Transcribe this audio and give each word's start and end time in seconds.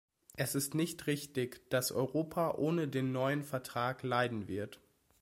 Es 0.35 0.55
ist 0.55 0.73
nicht 0.73 1.05
richtig, 1.05 1.69
dass 1.69 1.91
Europa 1.91 2.55
ohne 2.55 2.87
den 2.87 3.11
neuen 3.11 3.43
Vertrag 3.43 4.01
leiden 4.01 4.47
wird. 4.47 4.79